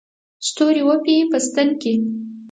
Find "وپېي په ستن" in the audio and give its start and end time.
0.89-1.67